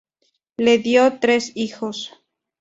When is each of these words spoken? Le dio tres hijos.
Le 0.57 0.79
dio 0.79 1.19
tres 1.19 1.51
hijos. 1.53 2.11